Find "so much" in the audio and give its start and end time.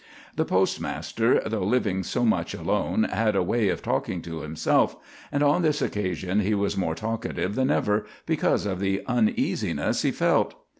2.01-2.55